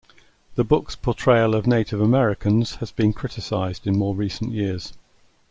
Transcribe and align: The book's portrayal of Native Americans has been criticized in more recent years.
The 0.55 0.63
book's 0.63 0.95
portrayal 0.95 1.53
of 1.53 1.67
Native 1.67 2.01
Americans 2.01 2.77
has 2.77 2.91
been 2.91 3.13
criticized 3.13 3.85
in 3.85 3.99
more 3.99 4.15
recent 4.15 4.51
years. 4.51 4.93